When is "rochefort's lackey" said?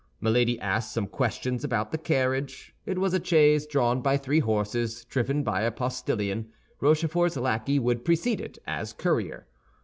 6.79-7.77